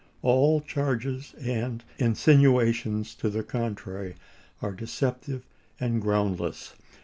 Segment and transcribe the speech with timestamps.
[0.23, 4.15] All charges and insinuations to the contrary
[4.59, 5.45] are deceptive
[5.79, 6.73] and groundless.